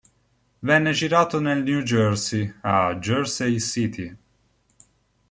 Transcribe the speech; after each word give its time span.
Venne 0.61 0.93
girato 0.93 1.39
nel 1.39 1.61
New 1.61 1.81
Jersey, 1.81 2.51
a 2.61 2.95
Jersey 2.97 3.59
City. 3.59 4.17